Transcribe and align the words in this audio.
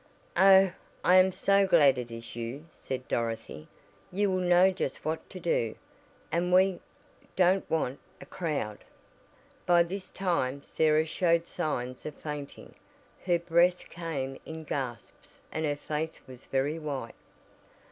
"Oh, 0.35 0.71
I 1.03 1.17
am 1.17 1.31
so 1.31 1.67
glad 1.67 1.99
it 1.99 2.09
is 2.09 2.35
you!" 2.35 2.65
said 2.71 3.07
Dorothy. 3.07 3.67
"You 4.11 4.31
will 4.31 4.39
know 4.41 4.71
just 4.71 5.05
what 5.05 5.29
to 5.29 5.39
do, 5.39 5.75
and 6.31 6.51
we 6.51 6.79
don't 7.35 7.69
want 7.69 7.99
a 8.19 8.25
crowd." 8.25 8.79
By 9.67 9.83
this 9.83 10.09
time 10.09 10.63
Sarah 10.63 11.05
showed 11.05 11.45
signs 11.45 12.03
of 12.07 12.15
fainting; 12.15 12.73
her 13.27 13.37
breath 13.37 13.91
came 13.91 14.39
in 14.43 14.63
gasps 14.63 15.39
and 15.51 15.65
her 15.65 15.75
face 15.75 16.19
was 16.25 16.45
very 16.45 16.79
white. 16.79 17.13